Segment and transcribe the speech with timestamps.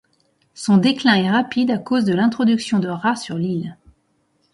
[0.55, 3.77] Son déclin est rapide à cause de l'introduction de rats sur l'île.